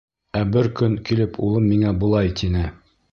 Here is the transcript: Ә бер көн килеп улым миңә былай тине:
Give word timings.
Ә 0.39 0.41
бер 0.53 0.69
көн 0.79 0.95
килеп 1.09 1.37
улым 1.49 1.67
миңә 1.73 1.93
былай 2.05 2.33
тине: 2.41 2.65